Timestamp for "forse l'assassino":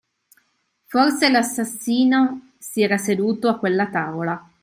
0.85-2.53